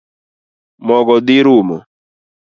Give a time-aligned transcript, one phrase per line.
[0.85, 1.77] Mogo dhi rumo?